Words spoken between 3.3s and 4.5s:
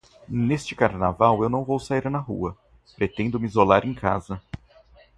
me isolar em casa.